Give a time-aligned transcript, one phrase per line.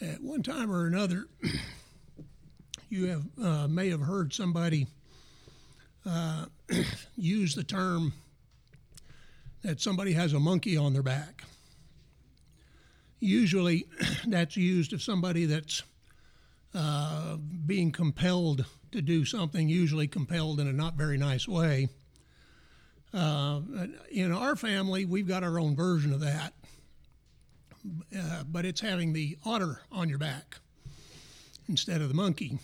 [0.00, 1.26] At one time or another,
[2.90, 4.88] you have uh, may have heard somebody
[6.04, 6.46] uh,
[7.16, 8.12] use the term
[9.62, 11.44] that somebody has a monkey on their back.
[13.20, 13.86] Usually,
[14.26, 15.82] that's used of somebody that's
[16.74, 21.88] uh, being compelled to do something, usually compelled in a not very nice way.
[23.14, 23.60] Uh,
[24.10, 26.52] in our family, we've got our own version of that
[28.16, 30.58] uh, but it's having the otter on your back
[31.68, 32.58] instead of the monkey.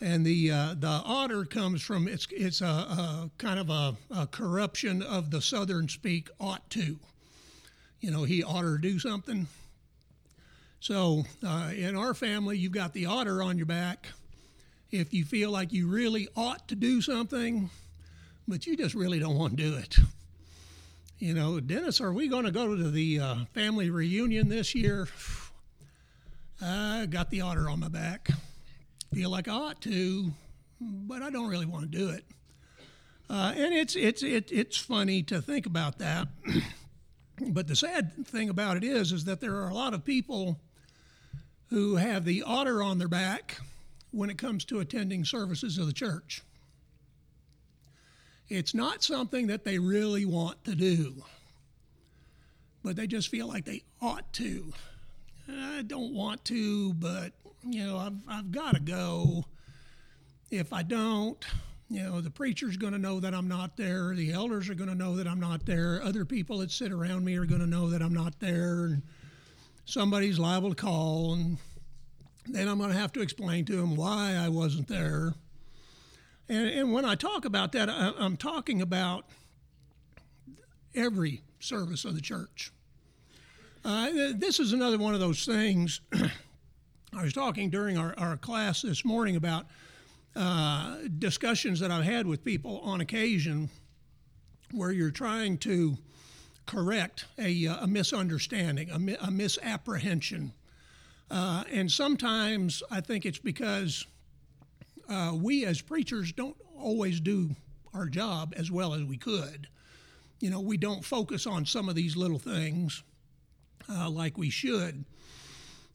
[0.00, 4.26] And the uh, the otter comes from it's it's a, a kind of a, a,
[4.26, 6.98] corruption of the southern speak ought to.
[8.00, 9.46] You know, he ought to do something.
[10.80, 14.08] So uh, in our family, you've got the otter on your back.
[14.90, 17.70] If you feel like you really ought to do something,
[18.46, 19.96] but you just really don't want to do it
[21.24, 25.08] you know, Dennis, are we going to go to the uh, family reunion this year?
[26.62, 28.28] I got the otter on my back.
[29.14, 30.32] Feel like I ought to,
[30.78, 32.26] but I don't really want to do it.
[33.30, 36.28] Uh, and it's it's it, it's funny to think about that.
[37.48, 40.60] but the sad thing about it is, is that there are a lot of people
[41.70, 43.62] who have the otter on their back
[44.10, 46.42] when it comes to attending services of the church.
[48.48, 51.22] It's not something that they really want to do,
[52.82, 54.72] but they just feel like they ought to.
[55.50, 59.44] I don't want to, but you know, I've I've got to go.
[60.50, 61.42] If I don't,
[61.88, 64.14] you know, the preacher's going to know that I'm not there.
[64.14, 66.00] The elders are going to know that I'm not there.
[66.02, 69.02] Other people that sit around me are going to know that I'm not there, and
[69.86, 71.56] somebody's liable to call, and
[72.46, 75.34] then I'm going to have to explain to them why I wasn't there.
[76.48, 79.26] And, and when I talk about that, I, I'm talking about
[80.94, 82.70] every service of the church.
[83.84, 86.00] Uh, this is another one of those things.
[86.12, 89.66] I was talking during our, our class this morning about
[90.36, 93.70] uh, discussions that I've had with people on occasion
[94.72, 95.96] where you're trying to
[96.66, 100.52] correct a, a misunderstanding, a, a misapprehension.
[101.30, 104.06] Uh, and sometimes I think it's because
[105.08, 107.50] uh, we as preachers don't always do
[107.92, 109.68] our job as well as we could.
[110.40, 113.02] You know, we don't focus on some of these little things
[113.88, 115.04] uh, like we should.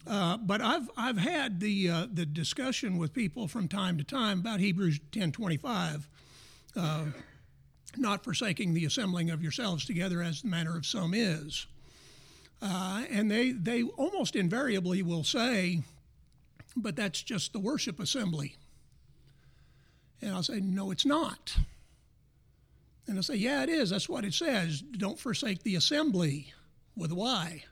[0.07, 4.39] Uh, but I've I've had the uh, the discussion with people from time to time
[4.39, 6.07] about Hebrews ten twenty five,
[6.75, 7.05] uh,
[7.97, 11.67] not forsaking the assembling of yourselves together as the manner of some is,
[12.61, 15.83] uh, and they they almost invariably will say,
[16.77, 18.55] but that's just the worship assembly.
[20.21, 21.55] And I'll say, No, it's not.
[23.07, 23.89] And I'll say, Yeah, it is.
[23.89, 24.81] That's what it says.
[24.81, 26.53] Don't forsake the assembly
[26.95, 27.63] with Y.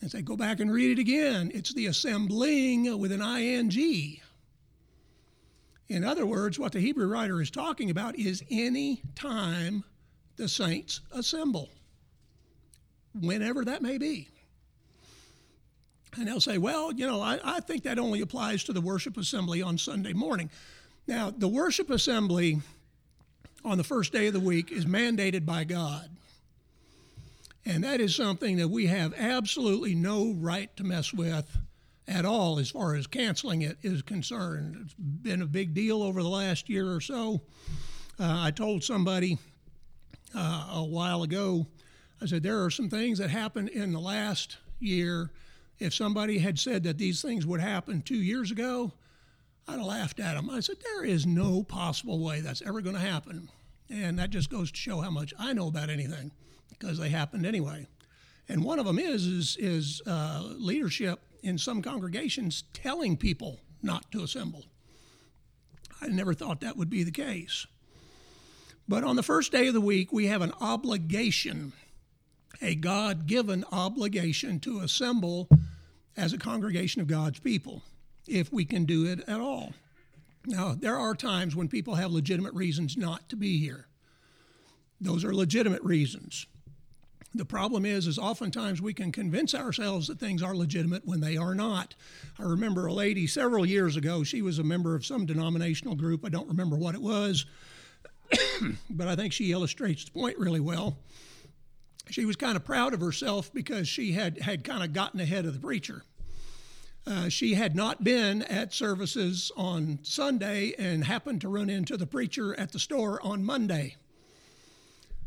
[0.00, 1.50] And say, Go back and read it again.
[1.54, 4.20] It's the assembling with an ing.
[5.88, 9.84] In other words, what the Hebrew writer is talking about is any time
[10.36, 11.70] the saints assemble,
[13.18, 14.28] whenever that may be.
[16.16, 19.16] And they'll say, well, you know, I, I think that only applies to the worship
[19.16, 20.50] assembly on Sunday morning.
[21.08, 22.60] Now, the worship assembly
[23.64, 26.10] on the first day of the week is mandated by God.
[27.64, 31.58] And that is something that we have absolutely no right to mess with
[32.06, 34.76] at all as far as canceling it is concerned.
[34.84, 37.40] It's been a big deal over the last year or so.
[38.20, 39.38] Uh, I told somebody
[40.34, 41.66] uh, a while ago,
[42.20, 45.30] I said, there are some things that happened in the last year.
[45.78, 48.92] If somebody had said that these things would happen two years ago,
[49.68, 50.48] I'd laughed at him.
[50.48, 53.50] I said, There is no possible way that's ever going to happen.
[53.90, 56.32] And that just goes to show how much I know about anything
[56.70, 57.86] because they happened anyway.
[58.48, 64.10] And one of them is is, is uh, leadership in some congregations telling people not
[64.12, 64.64] to assemble.
[66.00, 67.66] I never thought that would be the case.
[68.88, 71.74] But on the first day of the week, we have an obligation,
[72.62, 75.48] a God given obligation to assemble
[76.16, 77.82] as a congregation of God's people
[78.28, 79.72] if we can do it at all.
[80.46, 83.86] Now, there are times when people have legitimate reasons not to be here.
[85.00, 86.46] Those are legitimate reasons.
[87.34, 91.36] The problem is, is oftentimes we can convince ourselves that things are legitimate when they
[91.36, 91.94] are not.
[92.38, 94.24] I remember a lady several years ago.
[94.24, 96.24] She was a member of some denominational group.
[96.24, 97.44] I don't remember what it was,
[98.90, 100.96] but I think she illustrates the point really well.
[102.10, 105.44] She was kind of proud of herself because she had had kind of gotten ahead
[105.44, 106.04] of the preacher.
[107.06, 112.06] Uh, she had not been at services on Sunday and happened to run into the
[112.06, 113.96] preacher at the store on Monday.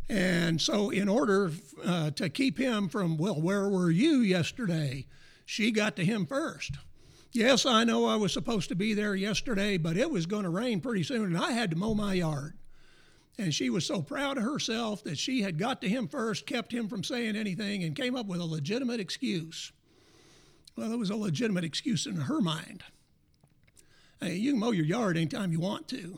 [0.08, 1.52] And so, in order
[1.84, 5.06] uh, to keep him from, well, where were you yesterday?
[5.52, 6.78] she got to him first.
[7.34, 10.50] Yes, I know I was supposed to be there yesterday, but it was going to
[10.50, 12.54] rain pretty soon, and I had to mow my yard.
[13.38, 16.72] And she was so proud of herself that she had got to him first, kept
[16.72, 19.74] him from saying anything, and came up with a legitimate excuse.
[20.76, 22.84] Well, it was a legitimate excuse in her mind.
[24.20, 26.18] Hey, you can mow your yard anytime you want to.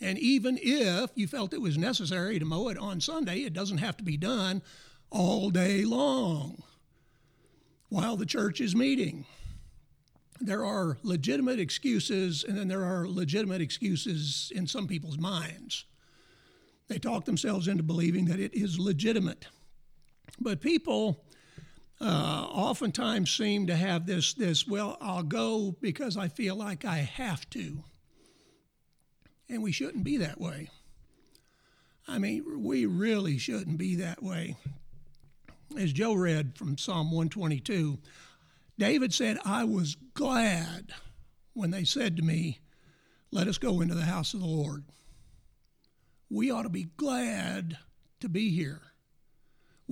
[0.00, 3.78] And even if you felt it was necessary to mow it on Sunday, it doesn't
[3.78, 4.62] have to be done
[5.10, 6.62] all day long
[7.88, 9.26] while the church is meeting.
[10.40, 15.84] There are legitimate excuses, and then there are legitimate excuses in some people's minds.
[16.88, 19.46] They talk themselves into believing that it is legitimate.
[20.40, 21.22] But people
[22.02, 26.98] uh, oftentimes seem to have this, this, well, I'll go because I feel like I
[26.98, 27.84] have to.
[29.48, 30.68] And we shouldn't be that way.
[32.08, 34.56] I mean, we really shouldn't be that way.
[35.78, 37.98] As Joe read from Psalm 122,
[38.78, 40.92] David said, I was glad
[41.54, 42.58] when they said to me,
[43.30, 44.84] Let us go into the house of the Lord.
[46.28, 47.78] We ought to be glad
[48.20, 48.80] to be here.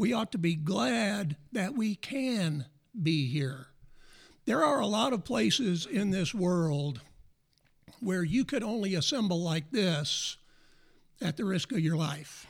[0.01, 2.65] We ought to be glad that we can
[3.03, 3.67] be here.
[4.47, 7.03] There are a lot of places in this world
[8.01, 10.39] where you could only assemble like this
[11.21, 12.47] at the risk of your life.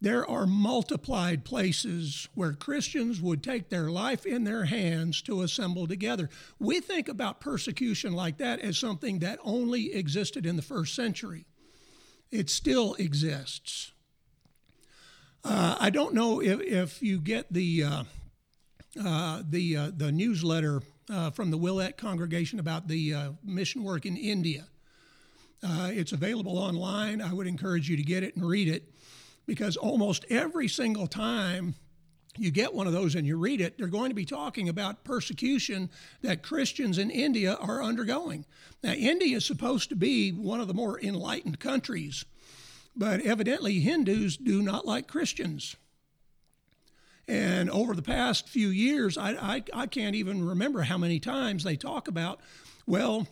[0.00, 5.86] There are multiplied places where Christians would take their life in their hands to assemble
[5.86, 6.28] together.
[6.58, 11.46] We think about persecution like that as something that only existed in the first century.
[12.32, 13.92] It still exists.
[15.44, 18.04] Uh, I don't know if, if you get the uh,
[19.04, 24.06] uh, the uh, the newsletter uh, from the Willett congregation about the uh, mission work
[24.06, 24.66] in India.
[25.64, 27.20] it's available online.
[27.20, 28.94] I would encourage you to get it and read it
[29.44, 31.74] because almost every single time
[32.38, 35.02] you get one of those and you read it, they're going to be talking about
[35.02, 35.90] persecution
[36.22, 38.46] that Christians in India are undergoing.
[38.82, 42.24] Now, India is supposed to be one of the more enlightened countries
[42.94, 45.76] but evidently, Hindus do not like Christians.
[47.28, 51.62] And over the past few years, I, I, I, can't even remember how many times
[51.62, 52.40] they talk about,
[52.86, 53.28] well,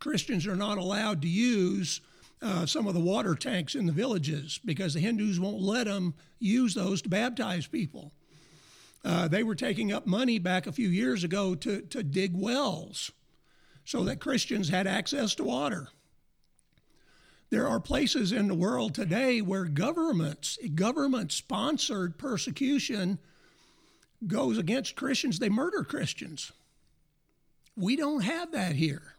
[0.00, 2.00] Christians are not allowed to use
[2.42, 6.14] uh, some of the water tanks in the villages because the Hindus won't let them
[6.38, 8.12] use those to baptize people.
[9.04, 13.12] Uh, they were taking up money back a few years ago to, to dig wells
[13.84, 15.88] so that Christians had access to water.
[17.50, 23.18] There are places in the world today where governments, government sponsored persecution
[24.26, 25.38] goes against Christians.
[25.38, 26.52] They murder Christians.
[27.76, 29.14] We don't have that here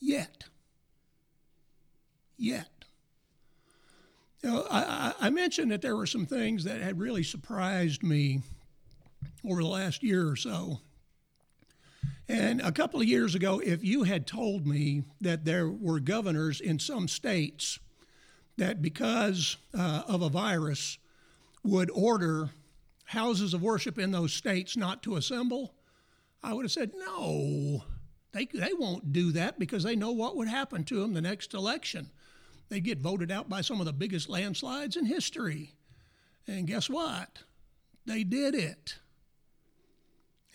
[0.00, 0.44] yet.
[2.38, 2.68] Yet.
[4.42, 8.40] You know, I, I mentioned that there were some things that had really surprised me
[9.44, 10.80] over the last year or so.
[12.28, 16.60] And a couple of years ago, if you had told me that there were governors
[16.60, 17.78] in some states
[18.56, 20.98] that because uh, of a virus
[21.62, 22.50] would order
[23.04, 25.74] houses of worship in those states not to assemble,
[26.42, 27.84] I would have said, no,
[28.32, 31.54] they, they won't do that because they know what would happen to them the next
[31.54, 32.10] election.
[32.68, 35.74] They'd get voted out by some of the biggest landslides in history.
[36.48, 37.42] And guess what?
[38.04, 38.96] They did it.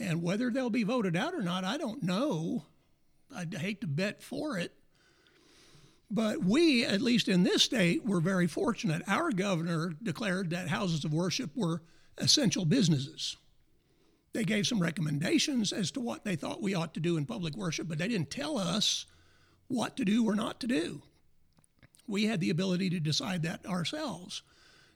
[0.01, 2.65] And whether they'll be voted out or not, I don't know.
[3.34, 4.74] I'd hate to bet for it.
[6.10, 9.03] But we, at least in this state, were very fortunate.
[9.08, 11.84] Our governor declared that houses of worship were
[12.17, 13.38] essential businesses.
[14.34, 17.55] They gave some recommendations as to what they thought we ought to do in public
[17.55, 19.05] worship, but they didn't tell us
[19.67, 21.03] what to do or not to do.
[22.08, 24.41] We had the ability to decide that ourselves.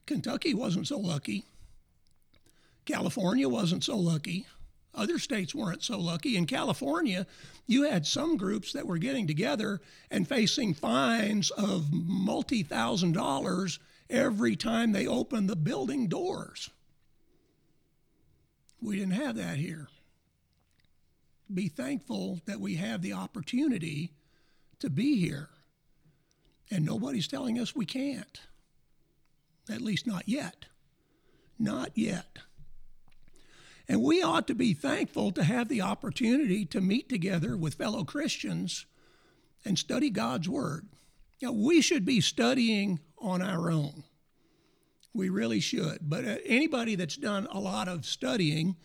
[0.07, 1.45] Kentucky wasn't so lucky.
[2.85, 4.47] California wasn't so lucky.
[4.95, 6.37] Other states weren't so lucky.
[6.37, 7.27] In California,
[7.67, 13.79] you had some groups that were getting together and facing fines of multi thousand dollars
[14.09, 16.69] every time they opened the building doors.
[18.81, 19.87] We didn't have that here.
[21.53, 24.13] Be thankful that we have the opportunity
[24.79, 25.49] to be here.
[26.71, 28.41] And nobody's telling us we can't.
[29.69, 30.65] At least not yet.
[31.59, 32.39] Not yet.
[33.87, 38.03] And we ought to be thankful to have the opportunity to meet together with fellow
[38.03, 38.85] Christians
[39.63, 40.87] and study God's Word.
[41.41, 44.03] We should be studying on our own.
[45.13, 45.99] We really should.
[46.01, 48.75] But uh, anybody that's done a lot of studying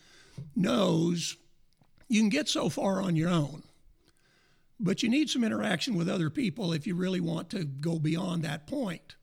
[0.55, 1.37] knows
[2.07, 3.63] you can get so far on your own.
[4.79, 8.43] But you need some interaction with other people if you really want to go beyond
[8.43, 9.15] that point.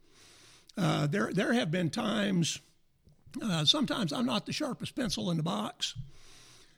[0.77, 2.61] Uh, there, there have been times
[3.43, 5.95] Uh, sometimes I'm not the sharpest pencil in the box.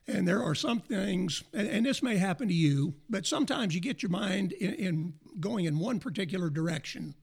[0.07, 3.81] And there are some things, and, and, this may happen to you, but sometimes you
[3.81, 7.15] get your mind in, in going in one particular direction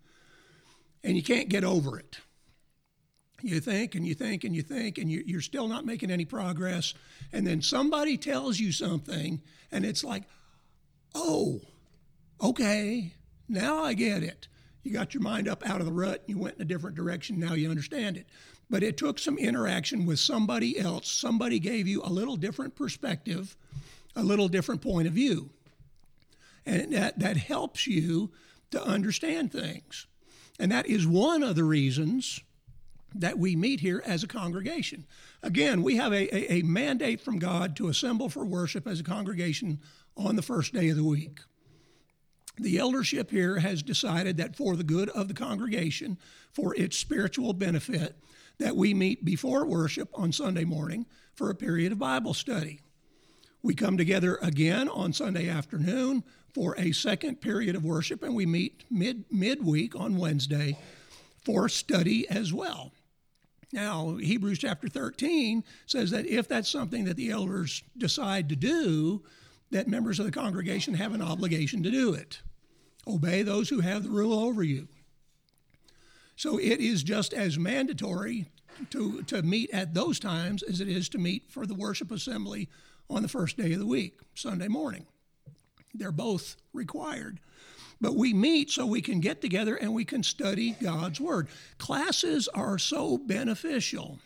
[1.03, 2.19] and you can't get over it.
[3.41, 6.25] You think and you think and you think, and you, are still not making any
[6.25, 6.93] progress.
[7.31, 9.41] And then somebody tells you something,
[9.72, 10.24] and it's like,
[11.13, 11.62] oh,
[12.41, 13.13] okay,
[13.48, 14.48] now I get it.
[14.84, 17.39] You got your mind up out of the rut, you went in a different direction,
[17.39, 18.27] now you understand it.
[18.69, 21.09] But it took some interaction with somebody else.
[21.09, 23.55] Somebody gave you a little different perspective,
[24.15, 25.50] a little different point of view.
[26.65, 28.31] And that, that helps you
[28.71, 30.05] to understand things.
[30.59, 32.41] And that is one of the reasons
[33.15, 35.05] that we meet here as a congregation.
[35.41, 39.03] Again, we have a, a, a, mandate from God to assemble for worship as a
[39.03, 39.79] congregation
[40.15, 41.39] on the first day of the week.
[42.59, 46.17] The eldership here has decided that for the good of the congregation,
[46.51, 48.17] for its spiritual benefit,
[48.60, 52.82] that we meet before worship on Sunday morning for a period of Bible study.
[53.62, 56.24] We come together again on Sunday afternoon
[56.54, 60.78] for a second period of worship, and we meet mid midweek on Wednesday
[61.46, 62.92] for study as well.
[63.74, 69.24] Now, Hebrews chapter 13 says that if that's something that the elders decide to do,
[69.72, 72.42] that members of the congregation have an obligation to do it.
[73.06, 74.88] Obey those who have the rule over you.
[76.38, 78.46] So it is just as mandatory
[78.91, 82.70] to, to meet at those times as it is to meet for the worship assembly
[83.10, 85.08] on the first day of the week, Sunday morning.
[85.96, 87.39] They're both required.
[88.00, 91.48] But we meet so we can get together and we can study God's Word.
[91.79, 94.20] Classes are so beneficial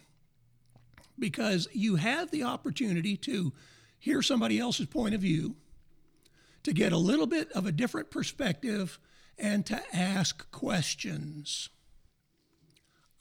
[1.18, 3.53] because you have the opportunity to
[4.00, 5.56] hear somebody else's point of view,
[6.63, 9.00] to get a little bit of a different perspective,
[9.38, 11.70] and to ask questions.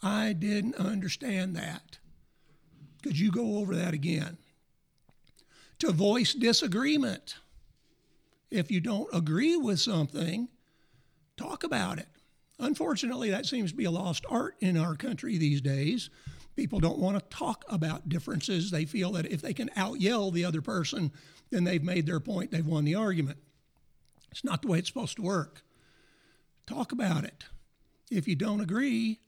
[0.03, 1.99] I didn't understand that.
[3.03, 4.39] Could you go over that again?
[5.81, 7.37] To voice disagreement.
[8.51, 10.49] If you don't agree with something,
[11.37, 12.09] talk about it.
[12.59, 16.11] Unfortunately, that seems to be a lost art in our country these days.
[16.57, 18.71] People don't want to talk about differences.
[18.71, 21.13] They feel that if they can out yell the other person,
[21.51, 23.39] then they've made their point, they've won the argument.
[24.31, 25.63] It's not the way it's supposed to work.
[26.67, 27.45] Talk about it.
[28.11, 29.21] If you don't agree,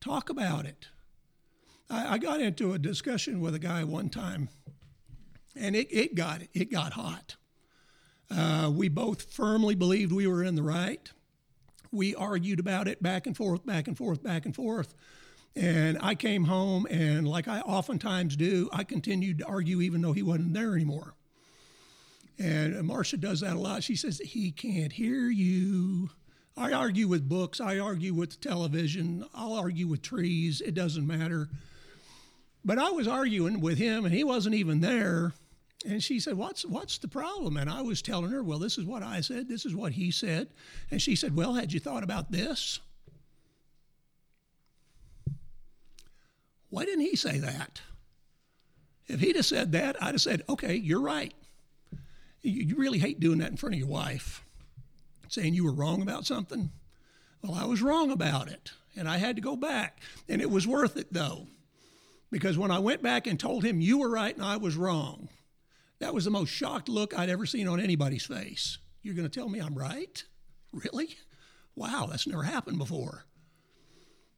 [0.00, 0.88] talk about it.
[1.88, 4.48] I, I got into a discussion with a guy one time,
[5.56, 7.36] and it, it got it got hot.
[8.30, 11.10] Uh, we both firmly believed we were in the right.
[11.92, 14.94] We argued about it back and forth, back and forth, back and forth.
[15.56, 20.12] And I came home, and like I oftentimes do, I continued to argue even though
[20.12, 21.14] he wasn't there anymore.
[22.38, 23.82] And Marcia does that a lot.
[23.82, 26.10] She says, He can't hear you.
[26.60, 31.48] I argue with books, I argue with television, I'll argue with trees, it doesn't matter.
[32.62, 35.32] But I was arguing with him, and he wasn't even there.
[35.86, 38.84] And she said, "What's what's the problem?" And I was telling her, "Well, this is
[38.84, 39.48] what I said.
[39.48, 40.48] This is what he said."
[40.90, 42.80] And she said, "Well, had you thought about this?"
[46.68, 47.80] Why didn't he say that?
[49.08, 51.32] If he'd have said that, I'd have said, "Okay, you're right.
[52.42, 54.44] You, you really hate doing that in front of your wife,
[55.32, 56.70] saying you were wrong about something."
[57.42, 60.66] Well, I was wrong about it, and I had to go back, and it was
[60.66, 61.46] worth it though,
[62.30, 65.30] because when I went back and told him you were right and I was wrong
[66.00, 68.78] that was the most shocked look I'd ever seen on anybody's face.
[69.02, 70.22] You're going to tell me I'm right?
[70.72, 71.16] Really?
[71.76, 73.24] Wow, that's never happened before.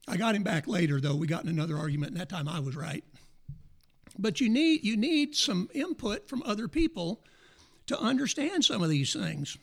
[0.07, 1.15] I got him back later, though.
[1.15, 3.05] We got in another argument, and that time I was right.
[4.19, 7.25] But you need, you need some input from other people
[7.87, 9.57] to understand some of these things.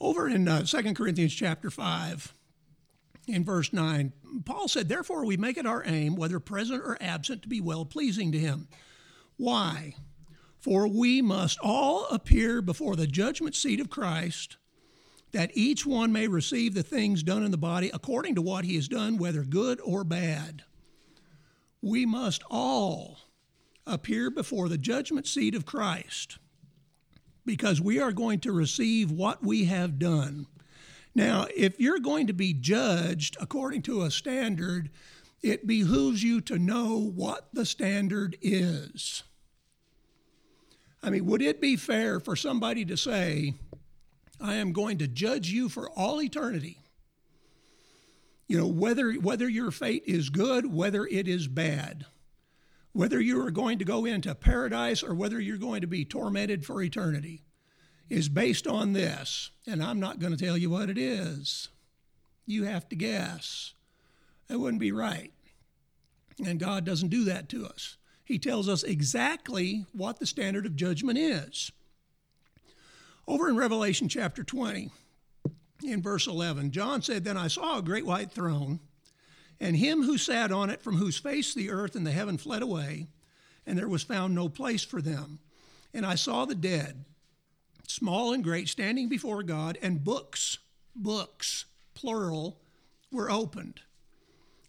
[0.00, 2.34] Over in uh, 2 Corinthians chapter 5,
[3.26, 4.12] in verse 9,
[4.44, 7.84] Paul said, Therefore we make it our aim, whether present or absent, to be well
[7.84, 8.68] pleasing to him.
[9.36, 9.94] Why?
[10.58, 14.56] For we must all appear before the judgment seat of Christ,
[15.32, 18.76] that each one may receive the things done in the body according to what he
[18.76, 20.62] has done, whether good or bad.
[21.82, 23.18] We must all
[23.86, 26.38] appear before the judgment seat of Christ
[27.48, 30.46] because we are going to receive what we have done.
[31.14, 34.90] Now, if you're going to be judged according to a standard,
[35.42, 39.22] it behooves you to know what the standard is.
[41.02, 43.54] I mean, would it be fair for somebody to say,
[44.38, 46.76] I am going to judge you for all eternity?
[48.46, 52.04] You know, whether, whether your fate is good, whether it is bad,
[52.92, 56.64] whether you are going to go into paradise or whether you're going to be tormented
[56.64, 57.42] for eternity,
[58.08, 59.50] is based on this.
[59.66, 61.68] And I'm not going to tell you what it is.
[62.46, 63.74] You have to guess.
[64.48, 65.32] That wouldn't be right.
[66.44, 67.96] And God doesn't do that to us.
[68.24, 71.72] He tells us exactly what the standard of judgment is.
[73.26, 74.90] Over in Revelation chapter 20,
[75.84, 78.80] in verse 11, John said, Then I saw a great white throne,
[79.60, 82.62] and him who sat on it, from whose face the earth and the heaven fled
[82.62, 83.08] away,
[83.66, 85.40] and there was found no place for them.
[85.92, 87.04] And I saw the dead,
[87.86, 90.58] small and great, standing before God, and books,
[90.94, 92.60] books, plural,
[93.10, 93.80] were opened.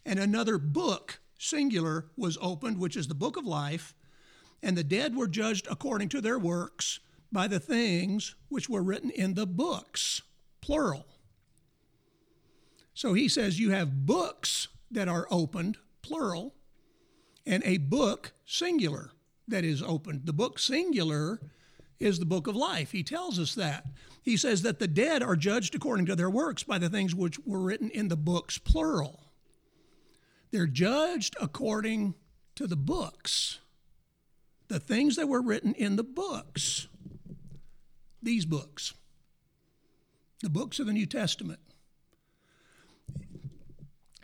[0.05, 3.93] And another book, singular, was opened, which is the book of life.
[4.63, 6.99] And the dead were judged according to their works
[7.31, 10.21] by the things which were written in the books,
[10.61, 11.05] plural.
[12.93, 16.55] So he says you have books that are opened, plural,
[17.45, 19.11] and a book, singular,
[19.47, 20.25] that is opened.
[20.25, 21.39] The book, singular,
[21.99, 22.91] is the book of life.
[22.91, 23.85] He tells us that.
[24.21, 27.39] He says that the dead are judged according to their works by the things which
[27.45, 29.31] were written in the books, plural.
[30.51, 32.15] They're judged according
[32.55, 33.59] to the books,
[34.67, 36.87] the things that were written in the books,
[38.21, 38.93] these books,
[40.41, 41.59] the books of the New Testament.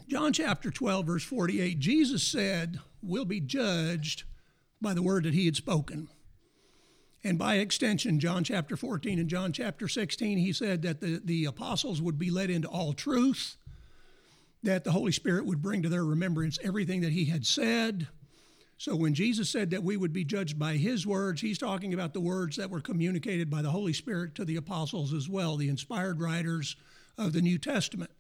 [0.08, 4.24] John chapter 12, verse 48, Jesus said, We'll be judged
[4.80, 6.10] by the word that he had spoken.
[7.24, 11.46] And by extension, John chapter 14 and John chapter 16, he said that the, the
[11.46, 13.58] apostles would be led into all truth,
[14.62, 18.08] that the Holy Spirit would bring to their remembrance everything that he had said.
[18.78, 22.14] So when Jesus said that we would be judged by his words, he's talking about
[22.14, 25.70] the words that were communicated by the Holy Spirit to the apostles as well, the
[25.70, 26.76] inspired writers
[27.18, 28.12] of the New Testament.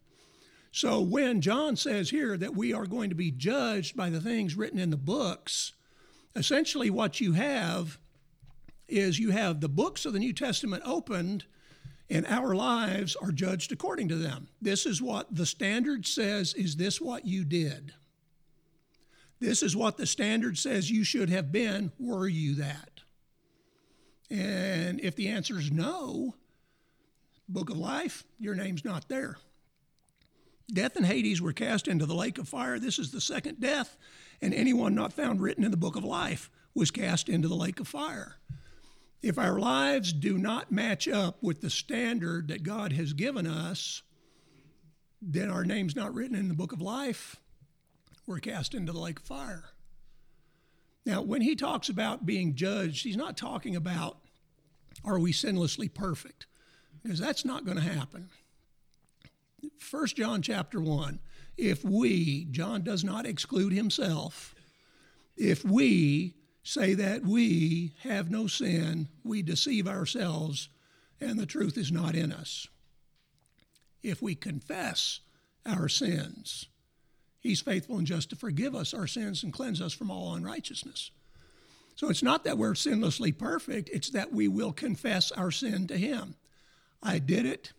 [0.75, 4.55] So when John says here that we are going to be judged by the things
[4.55, 5.71] written in the books,
[6.35, 7.97] essentially what you have
[8.89, 11.45] is you have the books of the New Testament opened
[12.09, 14.49] and our lives are judged according to them.
[14.61, 16.53] This is what the standard says.
[16.55, 17.93] Is this what you did?
[19.39, 21.93] This is what the standard says you should have been.
[21.97, 22.99] Were you that?
[24.29, 26.35] And if the answer is no,
[27.47, 29.37] book of life, your name's not there.
[30.71, 32.79] Death and Hades were cast into the lake of fire.
[32.79, 33.97] This is the second death,
[34.41, 37.79] and anyone not found written in the book of life was cast into the lake
[37.79, 38.35] of fire.
[39.21, 44.01] If our lives do not match up with the standard that God has given us,
[45.21, 47.37] then our name's not written in the book of life.
[48.27, 49.65] We're cast into the lake of fire.
[51.05, 54.17] Now, when he talks about being judged, he's not talking about
[55.03, 56.47] are we sinlessly perfect,
[57.03, 58.29] because that's not going to happen.
[59.91, 61.19] 1 John chapter 1,
[61.57, 64.55] if we, John does not exclude himself,
[65.37, 70.69] if we say that we have no sin, we deceive ourselves,
[71.21, 72.67] and the truth is not in us.
[74.01, 75.19] If we confess
[75.65, 76.67] our sins,
[77.45, 81.11] He's faithful and just to forgive us our sins and cleanse us from all unrighteousness.
[81.95, 85.95] So it's not that we're sinlessly perfect, it's that we will confess our sin to
[85.95, 86.33] Him.
[87.03, 87.71] I did it.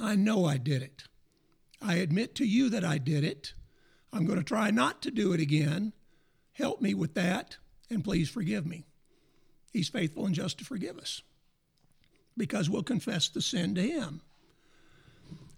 [0.00, 1.04] I know I did it.
[1.80, 3.54] I admit to you that I did it.
[4.12, 5.92] I'm going to try not to do it again.
[6.52, 7.58] Help me with that
[7.90, 8.84] and please forgive me.
[9.72, 11.22] He's faithful and just to forgive us
[12.36, 14.20] because we'll confess the sin to him.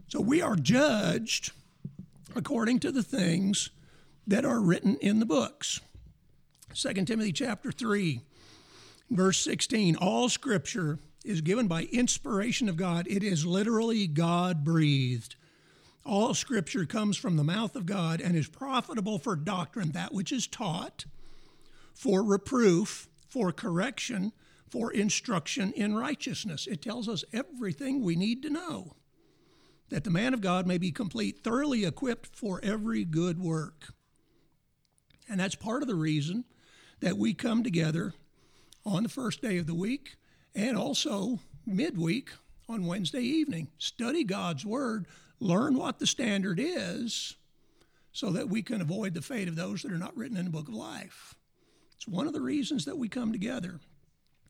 [0.09, 1.53] So we are judged
[2.35, 3.71] according to the things
[4.27, 5.81] that are written in the books.
[6.75, 8.21] 2 Timothy chapter 3
[9.11, 13.07] verse 16 all scripture is given by inspiration of God.
[13.09, 15.37] It is literally God breathed.
[16.05, 20.31] All scripture comes from the mouth of God and is profitable for doctrine, that which
[20.31, 21.05] is taught,
[21.95, 24.33] for reproof, for correction,
[24.71, 26.67] for instruction in righteousness.
[26.67, 28.95] It tells us everything we need to know
[29.89, 33.95] that the man of God may be complete, thoroughly equipped for every good work.
[35.29, 36.45] And that's part of the reason
[37.01, 38.15] that we come together
[38.85, 40.17] on the first day of the week
[40.57, 42.31] and also midweek
[42.69, 43.69] on Wednesday evening.
[43.79, 45.07] Study God's Word,
[45.39, 47.37] learn what the standard is,
[48.11, 50.51] so that we can avoid the fate of those that are not written in the
[50.51, 51.35] book of life.
[51.95, 53.79] It's one of the reasons that we come together.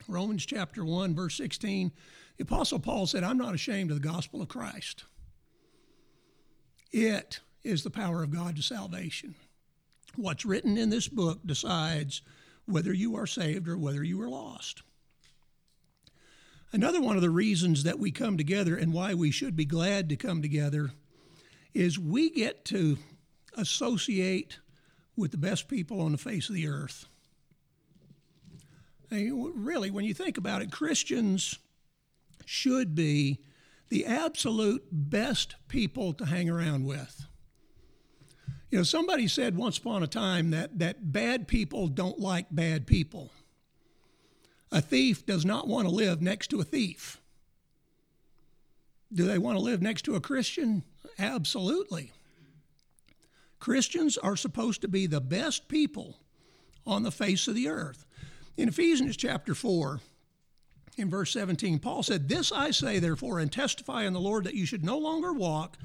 [0.07, 1.91] Romans chapter 1, verse 16,
[2.37, 5.03] the Apostle Paul said, I'm not ashamed of the gospel of Christ.
[6.93, 9.35] It is the power of God to salvation.
[10.15, 12.23] What's written in this book decides
[12.67, 14.83] whether you are saved or whether you are lost.
[16.73, 20.09] Another one of the reasons that we come together and why we should be glad
[20.09, 20.91] to come together
[21.75, 22.99] is we get to
[23.57, 24.59] associate
[25.17, 27.07] with the best people on the face of the earth
[29.11, 31.59] And really, when you think about it, Christians
[32.45, 33.41] should be
[33.89, 37.27] the absolute best people to hang around with.
[38.71, 42.87] You know, somebody said once upon a time that, that bad people don't like bad
[42.87, 43.31] people.
[44.73, 47.21] A thief does not want to live next to a thief.
[49.13, 50.83] Do they want to live next to a Christian?
[51.19, 52.13] Absolutely.
[53.61, 56.19] Christians are supposed to be the best people
[56.87, 58.05] on the face of the earth.
[58.57, 60.01] In Ephesians chapter 4,
[60.97, 64.55] in verse 17, Paul said, This I say, therefore, and testify in the Lord that
[64.55, 65.77] you should no longer walk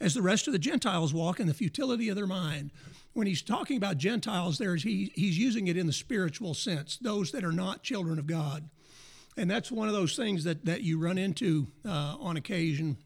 [0.00, 2.70] as the rest of the Gentiles walk in the futility of their mind.
[3.14, 7.30] When he's talking about Gentiles, there, he, he's using it in the spiritual sense, those
[7.32, 8.68] that are not children of God.
[9.36, 12.96] And that's one of those things that, that you run into uh, on occasion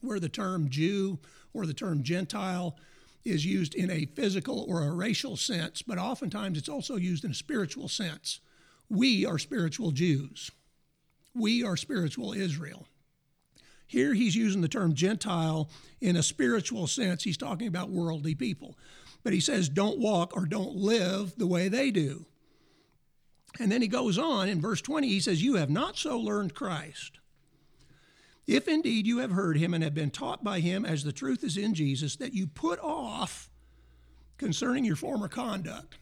[0.00, 1.18] where the term Jew
[1.52, 2.76] or the term Gentile
[3.24, 7.32] is used in a physical or a racial sense, but oftentimes it's also used in
[7.32, 8.40] a spiritual sense.
[8.88, 10.50] We are spiritual Jews.
[11.34, 12.86] We are spiritual Israel.
[13.86, 15.70] Here he's using the term Gentile
[16.00, 17.22] in a spiritual sense.
[17.22, 18.76] He's talking about worldly people.
[19.22, 22.26] But he says, don't walk or don't live the way they do.
[23.58, 26.54] And then he goes on in verse 20, he says, You have not so learned
[26.54, 27.18] Christ.
[28.46, 31.44] If indeed you have heard him and have been taught by him as the truth
[31.44, 33.50] is in Jesus, that you put off
[34.38, 35.98] concerning your former conduct.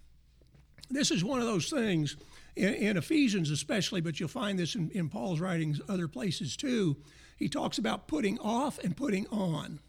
[0.89, 2.17] This is one of those things
[2.55, 6.97] in, in Ephesians, especially, but you'll find this in, in Paul's writings other places too.
[7.37, 9.81] He talks about putting off and putting on.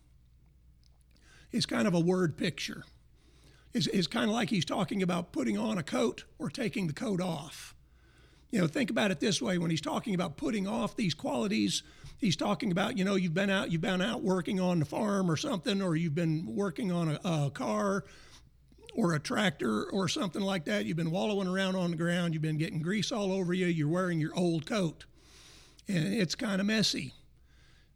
[1.51, 2.83] It's kind of a word picture.
[3.77, 6.93] It's, it's kind of like he's talking about putting on a coat or taking the
[6.93, 7.75] coat off.
[8.49, 11.83] You know, think about it this way when he's talking about putting off these qualities,
[12.17, 15.29] he's talking about, you know, you've been out, you've been out working on the farm
[15.29, 18.03] or something, or you've been working on a, a car
[18.95, 20.85] or a tractor or something like that.
[20.85, 23.87] You've been wallowing around on the ground, you've been getting grease all over you, you're
[23.87, 25.05] wearing your old coat.
[25.87, 27.13] And it's kind of messy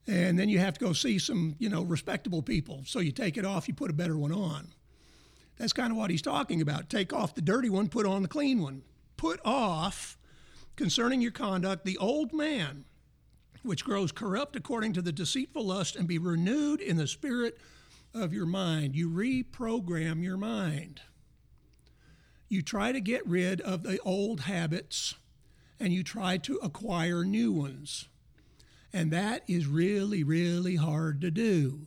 [0.07, 3.37] and then you have to go see some you know respectable people so you take
[3.37, 4.67] it off you put a better one on
[5.61, 6.89] that's kind of what he's talking about.
[6.89, 8.81] Take off the dirty one put on the clean one.
[9.15, 10.17] Put off
[10.75, 12.85] concerning your conduct the old man
[13.61, 17.59] which grows corrupt according to the deceitful lust and be renewed in the spirit
[18.11, 18.95] of your mind.
[18.95, 21.01] You reprogram your mind.
[22.49, 25.13] You try to get rid of the old habits
[25.79, 28.07] and you try to acquire new ones.
[28.91, 31.85] And that is really, really hard to do.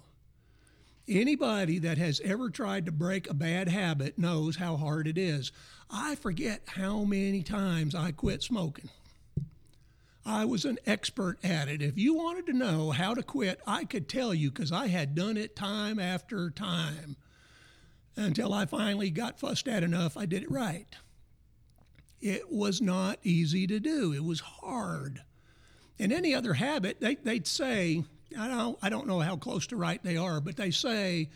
[1.06, 5.52] Anybody that has ever tried to break a bad habit knows how hard it is.
[5.90, 8.88] I forget how many times I quit smoking.
[10.24, 11.82] I was an expert at it.
[11.82, 15.14] If you wanted to know how to quit, I could tell you because I had
[15.14, 17.16] done it time after time
[18.16, 20.96] until I finally got fussed at enough I did it right.
[22.22, 25.22] It was not easy to do, it was hard.
[25.98, 28.04] In any other habit, they, they'd say,
[28.38, 31.30] I don't, I don't know how close to right they are, but they say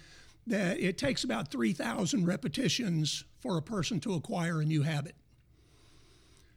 [0.46, 5.14] that it takes about 3,000 repetitions for a person to acquire a new habit.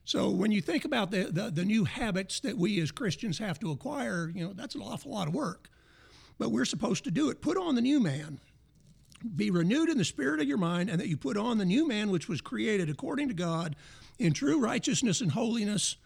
[0.04, 3.60] So when you think about the, the, the, new habits that we as Christians have
[3.60, 5.70] to acquire, you know, that's an awful lot of work.
[6.39, 7.41] But we're supposed to do it.
[7.41, 8.39] Put on the new man.
[9.36, 11.88] Be renewed in the spirit of your mind, and that you put on the new
[11.88, 13.76] man which was created according to God
[14.17, 15.98] in true righteousness and holiness.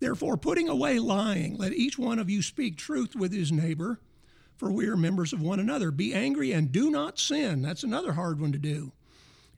[0.00, 4.00] Therefore, putting away lying, let each one of you speak truth with his neighbor,
[4.56, 5.90] for we are members of one another.
[5.90, 7.62] Be angry and do not sin.
[7.62, 8.92] That's another hard one to do.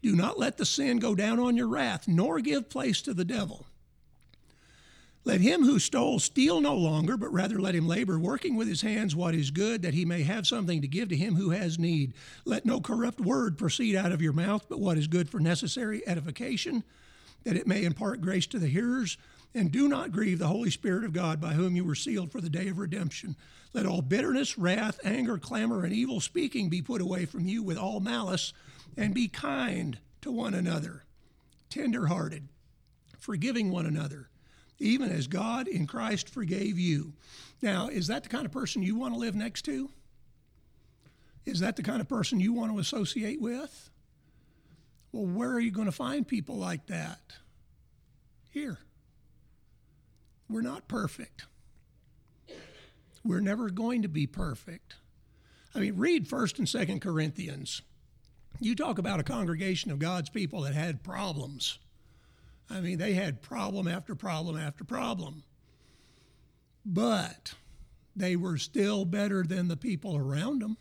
[0.02, 3.24] Do not let the sin go down on your wrath, nor give place to the
[3.24, 3.66] devil.
[5.24, 8.83] Let him who stole steal no longer, but rather let him labor, working with his
[8.83, 11.78] hands what is good, that he may have something to give to him who has
[11.78, 12.14] need.
[12.44, 16.02] Let no corrupt word proceed out of your mouth, but what is good for necessary
[16.09, 16.83] edification,
[17.44, 19.16] that it may impart grace to the hearers.
[19.55, 22.41] And do not grieve the Holy Spirit of God by whom you were sealed for
[22.41, 23.37] the day of redemption.
[23.75, 27.77] Let all bitterness, wrath, anger, clamor, and evil speaking be put away from you with
[27.77, 28.53] all malice,
[28.97, 31.05] and be kind to one another,
[31.71, 32.49] tenderhearted,
[33.19, 34.29] forgiving one another,
[34.79, 37.12] even as God in Christ forgave you.
[37.61, 39.91] Now, is that the kind of person you want to live next to?
[41.45, 43.91] Is that the kind of person you want to associate with?
[45.12, 47.21] Well, where are you going to find people like that?
[48.51, 48.79] Here.
[50.53, 51.47] We're not perfect.
[53.25, 54.97] We're never going to be perfect.
[55.75, 57.81] I mean, read 1st and 2nd Corinthians.
[58.61, 61.79] You talk about a congregation of God's people that had problems.
[62.69, 65.45] I mean, they had problem after problem after problem.
[66.85, 67.55] But
[68.15, 70.77] they were still better than the people around them.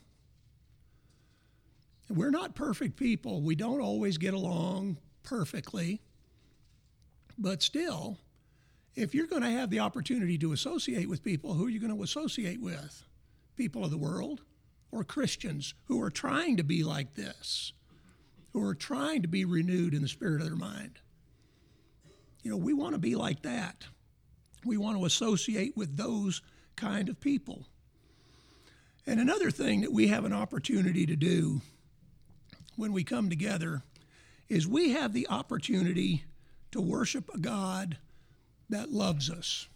[2.10, 3.40] We're not perfect people.
[3.40, 6.02] We don't always get along perfectly.
[7.38, 8.18] But still,
[8.94, 11.96] if you're going to have the opportunity to associate with people, who are you going
[11.96, 13.04] to associate with?
[13.56, 14.42] People of the world
[14.90, 17.72] or Christians who are trying to be like this,
[18.52, 20.98] who are trying to be renewed in the spirit of their mind.
[22.42, 23.86] You know, we want to be like that.
[24.64, 26.42] We want to associate with those
[26.76, 27.66] kind of people.
[29.06, 31.60] And another thing that we have an opportunity to do
[32.76, 33.82] when we come together
[34.48, 36.24] is we have the opportunity
[36.70, 37.96] to worship a God
[38.72, 39.68] that loves us.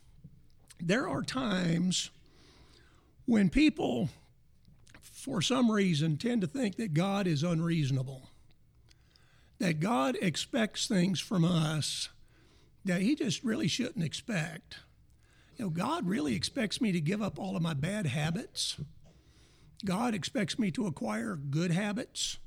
[0.80, 2.10] There are times
[3.24, 4.10] when people,
[5.00, 8.22] for some reason, tend to think that God is unreasonable,
[9.58, 12.08] that God expects things from us
[12.84, 14.78] that He just really shouldn't expect.
[15.56, 18.76] You know, God really expects me to give up all of my bad habits.
[19.84, 22.38] God expects me to acquire good habits.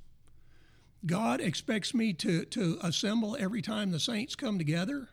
[1.05, 5.09] God expects me to, to assemble every time the saints come together.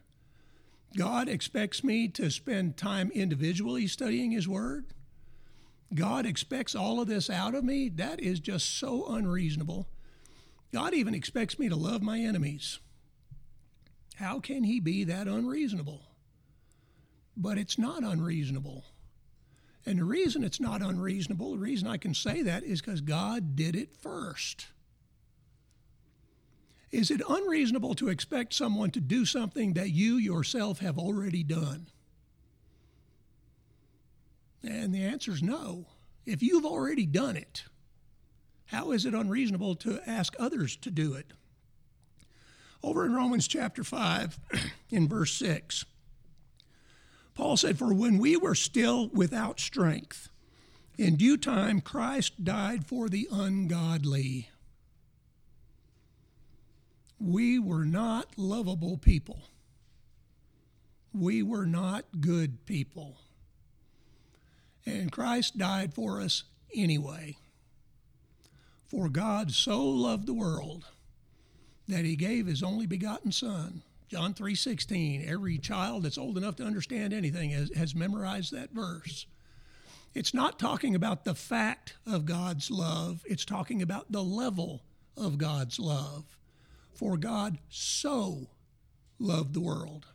[0.97, 4.87] God expects me to spend time individually studying His Word.
[5.95, 7.89] God expects all of this out of me.
[7.89, 9.89] That is just so unreasonable.
[10.73, 12.81] God even expects me to love my enemies.
[14.17, 16.03] How can He be that unreasonable?
[17.37, 18.85] But it's not unreasonable.
[19.85, 23.55] And the reason it's not unreasonable, the reason I can say that is because God
[23.55, 24.69] did it first.
[26.93, 31.89] Is it unreasonable to expect someone to do something that you yourself have already done?
[34.63, 35.87] And the answer is no.
[36.25, 37.65] If you've already done it,
[38.67, 41.33] how is it unreasonable to ask others to do it?
[42.83, 44.39] Over in Romans chapter 5,
[44.91, 45.85] in verse 6,
[47.35, 50.29] Paul said, For when we were still without strength,
[50.97, 54.51] in due time Christ died for the ungodly.
[57.19, 59.39] We were not lovable people.
[61.13, 63.17] We were not good people.
[64.85, 67.37] And Christ died for us anyway.
[68.85, 70.85] For God so loved the world
[71.89, 75.25] that he gave his only begotten Son John 3:16.
[75.27, 79.27] Every child that's old enough to understand anything has, has memorized that verse.
[80.15, 84.83] It's not talking about the fact of God's love, it's talking about the level
[85.17, 86.39] of God's love.
[86.97, 88.49] For God so
[89.19, 90.07] loved the world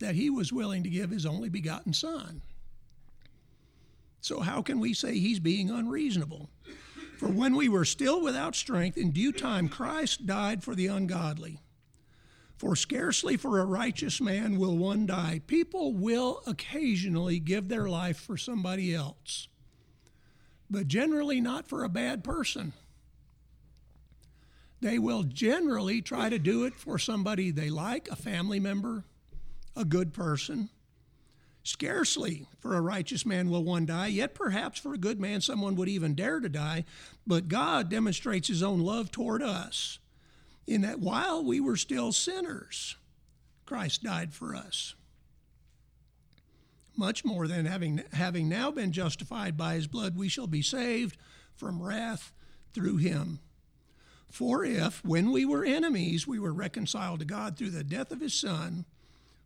[0.00, 2.42] that he was willing to give his only begotten Son.
[4.20, 6.50] So, how can we say he's being unreasonable?
[7.16, 11.60] For when we were still without strength, in due time Christ died for the ungodly.
[12.56, 15.40] For scarcely for a righteous man will one die.
[15.46, 19.48] People will occasionally give their life for somebody else,
[20.68, 22.74] but generally not for a bad person.
[24.80, 29.04] They will generally try to do it for somebody they like, a family member,
[29.76, 30.70] a good person.
[31.62, 35.76] Scarcely for a righteous man will one die, yet perhaps for a good man someone
[35.76, 36.84] would even dare to die.
[37.26, 39.98] But God demonstrates his own love toward us
[40.66, 42.96] in that while we were still sinners,
[43.66, 44.94] Christ died for us.
[46.96, 51.16] Much more than having, having now been justified by his blood, we shall be saved
[51.54, 52.32] from wrath
[52.72, 53.40] through him.
[54.30, 58.20] For if, when we were enemies, we were reconciled to God through the death of
[58.20, 58.84] his Son,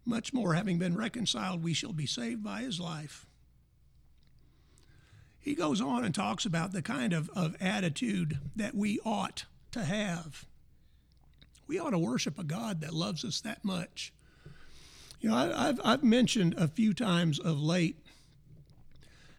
[0.04, 3.26] much more, having been reconciled, we shall be saved by his life.
[5.40, 9.84] He goes on and talks about the kind of, of attitude that we ought to
[9.84, 10.46] have
[11.66, 14.12] we ought to worship a God that loves us that much.
[15.20, 17.96] You know, I, have I've mentioned a few times of late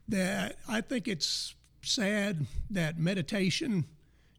[0.08, 3.86] that I think it's sad that meditation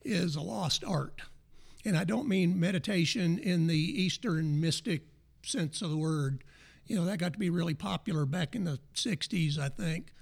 [0.07, 1.21] is a lost art.
[1.85, 5.03] And I don't mean meditation in the Eastern mystic
[5.43, 6.43] sense of the word.
[6.87, 10.13] You know, that got to be really popular back in the 60s, I think.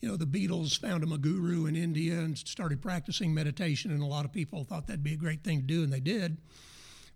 [0.00, 4.06] You know, the Beatles found a guru in India and started practicing meditation, and a
[4.06, 6.38] lot of people thought that'd be a great thing to do, and they did.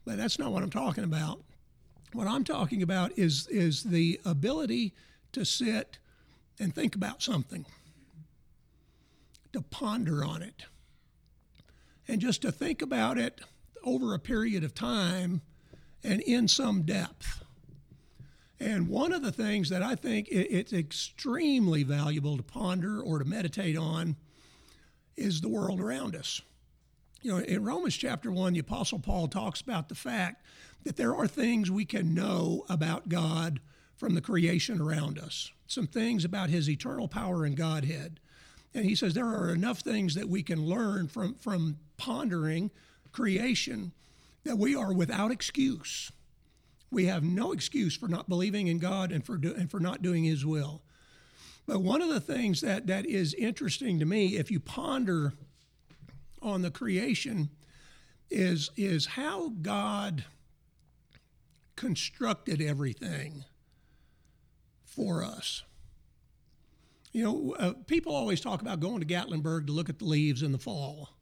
[0.05, 1.43] But that's not what I'm talking about.
[2.13, 4.95] What I'm talking about is, is the ability
[5.33, 5.99] to sit
[6.61, 7.67] and think about something,
[9.53, 10.67] to ponder on it,
[12.09, 13.41] and just to think about it
[13.85, 15.43] over a period of time
[16.03, 17.45] and in some depth.
[18.59, 23.25] And one of the things that I think it's extremely valuable to ponder or to
[23.25, 24.17] meditate on
[25.17, 26.41] is the world around us.
[27.23, 30.45] You know, in Romans chapter 1, the Apostle Paul talks about the fact
[30.85, 33.61] that there are things we can know about God
[33.97, 38.21] from the creation around us, some things about his eternal power and Godhead.
[38.75, 42.71] And he says there are enough things that we can learn from, from pondering
[43.13, 43.93] creation
[44.45, 46.13] that we are without excuse.
[46.91, 50.03] We have no excuse for not believing in God and for, do, and for not
[50.03, 50.83] doing his will.
[51.67, 55.33] But one of the things that, that is interesting to me, if you ponder
[56.41, 57.51] on the creation,
[58.31, 60.25] is, is how God
[61.75, 63.45] constructed everything
[64.85, 65.63] for us.
[67.13, 70.43] You know, uh, people always talk about going to Gatlinburg to look at the leaves
[70.43, 71.16] in the fall.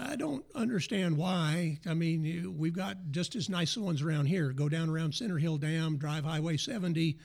[0.00, 1.80] I don't understand why.
[1.84, 4.52] I mean, we've got just as nice ones around here.
[4.52, 7.18] Go down around Center Hill Dam, drive Highway 70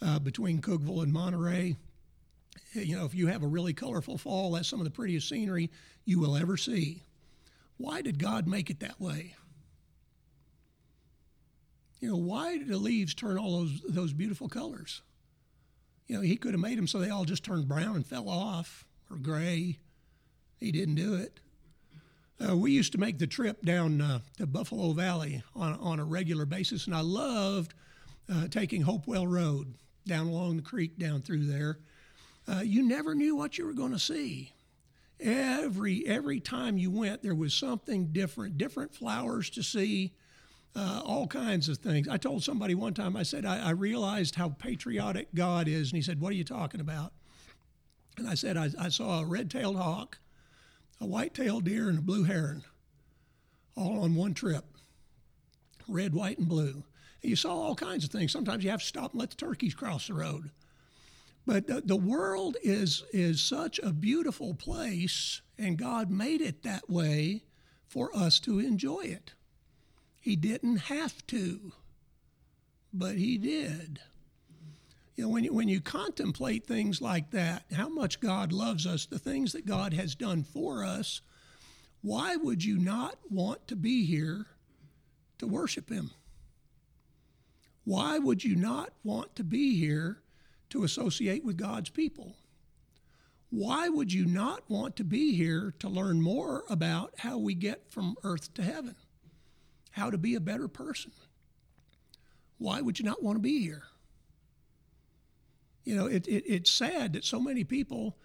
[0.00, 1.76] uh, between Cookeville and Monterey.
[2.72, 5.70] You know, if you have a really colorful fall, that's some of the prettiest scenery
[6.04, 7.02] you will ever see.
[7.78, 9.34] Why did God make it that way?
[12.00, 15.02] You know, why did the leaves turn all those those beautiful colors?
[16.06, 18.28] You know, he could have made them so they all just turned brown and fell
[18.28, 19.78] off or gray.
[20.58, 21.40] He didn't do it.
[22.48, 26.04] Uh, we used to make the trip down uh, to Buffalo Valley on, on a
[26.04, 27.74] regular basis, and I loved
[28.32, 29.74] uh, taking Hopewell Road
[30.06, 31.78] down along the creek down through there.
[32.48, 34.52] Uh, you never knew what you were going to see.
[35.20, 40.14] Every every time you went, there was something different, different flowers to see,
[40.74, 42.08] uh, all kinds of things.
[42.08, 45.96] I told somebody one time, I said, I, I realized how patriotic God is, and
[45.96, 47.12] he said, What are you talking about?
[48.16, 50.18] And I said, I, I saw a red-tailed hawk
[51.00, 52.62] a white-tailed deer and a blue heron,
[53.76, 54.64] all on one trip,
[55.88, 56.84] red, white, and blue.
[57.22, 58.32] And you saw all kinds of things.
[58.32, 60.50] Sometimes you have to stop and let the turkeys cross the road.
[61.46, 66.88] But the, the world is is such a beautiful place, and God made it that
[66.88, 67.44] way
[67.88, 69.32] for us to enjoy it.
[70.20, 71.72] He didn't have to,
[72.92, 74.00] but He did.
[75.16, 79.06] You know, when you, when you contemplate things like that, how much God loves us,
[79.06, 81.20] the things that God has done for us,
[82.02, 84.46] why would you not want to be here
[85.38, 86.10] to worship Him?
[87.84, 90.22] Why would you not want to be here
[90.70, 92.36] to associate with God's people?
[93.50, 97.90] Why would you not want to be here to learn more about how we get
[97.90, 98.94] from earth to heaven?
[99.90, 101.10] How to be a better person?
[102.58, 103.82] Why would you not want to be here?
[105.84, 108.16] You know, it, it, it's sad that so many people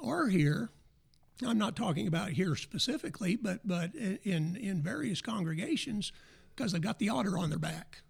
[0.00, 0.70] are here.
[1.44, 6.12] I'm not talking about here specifically, but but in in various congregations
[6.54, 8.02] because they've got the order on their back.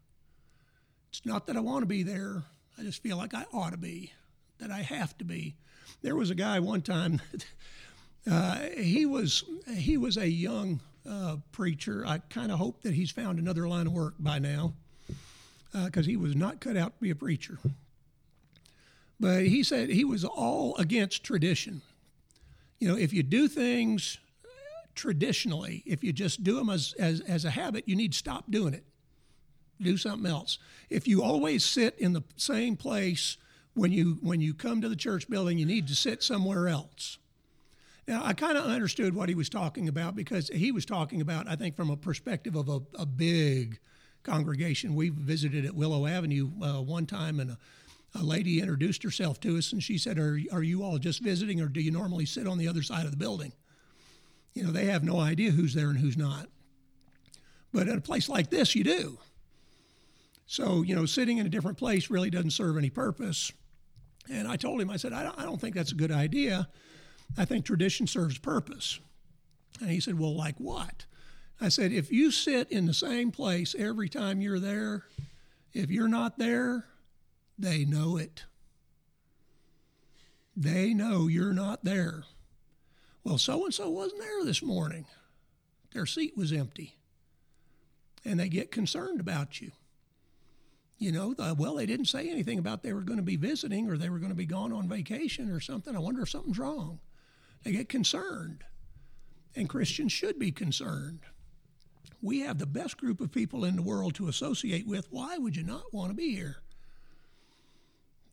[1.08, 2.42] It's not that I want to be there.
[2.78, 4.12] I just feel like I ought to be,
[4.58, 5.54] that I have to be.
[6.02, 7.20] There was a guy one time.
[8.30, 12.04] uh, he was he was a young uh, preacher.
[12.06, 14.74] I kind of hope that he's found another line of work by now,
[15.72, 17.58] because uh, he was not cut out to be a preacher.
[19.20, 21.82] But he said he was all against tradition.
[22.78, 24.18] You know, if you do things
[24.94, 28.50] traditionally, if you just do them as, as, as a habit, you need to stop
[28.50, 28.84] doing it.
[29.80, 30.58] Do something else.
[30.90, 33.36] If you always sit in the same place
[33.74, 37.18] when you when you come to the church building, you need to sit somewhere else.
[38.06, 41.48] Now, I kind of understood what he was talking about because he was talking about,
[41.48, 43.78] I think, from a perspective of a, a big
[44.22, 44.94] congregation.
[44.94, 47.58] We visited at Willow Avenue uh, one time, and a
[48.14, 51.60] a lady introduced herself to us and she said, are, are you all just visiting
[51.60, 53.52] or do you normally sit on the other side of the building?
[54.54, 56.48] You know, they have no idea who's there and who's not.
[57.72, 59.18] But at a place like this, you do.
[60.46, 63.50] So, you know, sitting in a different place really doesn't serve any purpose.
[64.30, 66.68] And I told him, I said, I don't, I don't think that's a good idea.
[67.36, 69.00] I think tradition serves purpose.
[69.80, 71.06] And he said, Well, like what?
[71.60, 75.04] I said, If you sit in the same place every time you're there,
[75.72, 76.86] if you're not there,
[77.58, 78.44] they know it.
[80.56, 82.24] They know you're not there.
[83.24, 85.06] Well, so and so wasn't there this morning.
[85.92, 86.96] Their seat was empty.
[88.24, 89.72] And they get concerned about you.
[90.98, 93.90] You know, the, well, they didn't say anything about they were going to be visiting
[93.90, 95.94] or they were going to be gone on vacation or something.
[95.94, 97.00] I wonder if something's wrong.
[97.62, 98.64] They get concerned.
[99.56, 101.20] And Christians should be concerned.
[102.22, 105.06] We have the best group of people in the world to associate with.
[105.10, 106.56] Why would you not want to be here?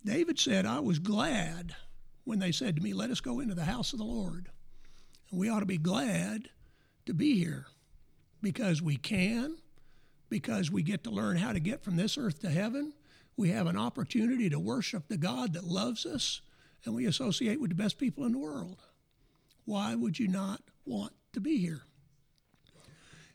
[0.04, 1.76] David said, I was glad
[2.24, 4.50] when they said to me, Let us go into the house of the Lord.
[5.30, 6.50] And we ought to be glad
[7.06, 7.66] to be here
[8.42, 9.58] because we can,
[10.30, 12.94] because we get to learn how to get from this earth to heaven.
[13.38, 16.42] We have an opportunity to worship the God that loves us,
[16.86, 18.78] and we associate with the best people in the world.
[19.66, 21.82] Why would you not want to be here?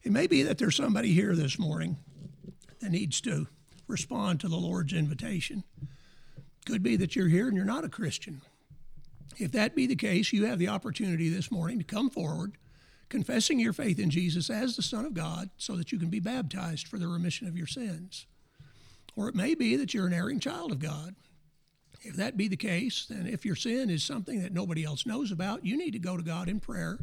[0.02, 1.96] It may be that there's somebody here this morning
[2.80, 3.46] that needs to
[3.88, 5.64] respond to the Lord's invitation.
[6.66, 8.42] Could be that you're here and you're not a Christian.
[9.38, 12.58] If that be the case, you have the opportunity this morning to come forward,
[13.08, 16.20] confessing your faith in Jesus as the Son of God, so that you can be
[16.20, 18.26] baptized for the remission of your sins.
[19.16, 21.14] Or it may be that you're an erring child of God
[22.02, 25.32] If that be the case, then if your sin is something that nobody else knows
[25.32, 26.98] about, you need to go to God in prayer,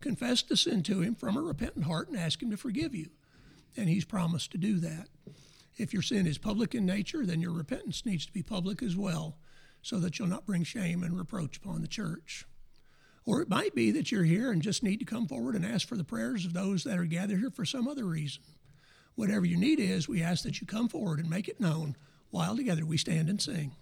[0.00, 3.08] confess the sin to Him from a repentant heart, and ask Him to forgive you.
[3.76, 5.08] And He's promised to do that.
[5.76, 8.96] If your sin is public in nature, then your repentance needs to be public as
[8.96, 9.36] well,
[9.82, 12.46] so that you'll not bring shame and reproach upon the church.
[13.26, 15.86] Or it might be that you're here and just need to come forward and ask
[15.86, 18.42] for the prayers of those that are gathered here for some other reason.
[19.16, 21.96] Whatever your need is, we ask that you come forward and make it known
[22.30, 23.72] while together we stand and sing.